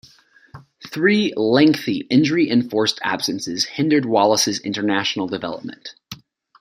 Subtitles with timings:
[0.87, 5.93] Three lengthy injury-enforced absences hindered Wallace's international development.